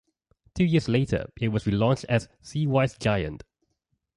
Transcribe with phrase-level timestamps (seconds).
[0.55, 3.43] Two years later it was relaunched as "Seawise Giant".